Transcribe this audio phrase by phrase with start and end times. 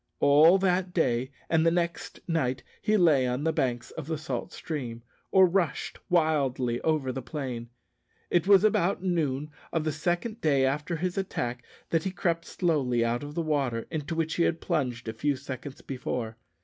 [0.19, 4.51] All that day and the next night he lay on the banks of the salt
[4.51, 7.69] stream, or rushed wildly over the plain.
[8.31, 13.05] It was about noon of the second day after his attack that he crept slowly
[13.05, 16.35] out of the water, into which he had plunged a few seconds before.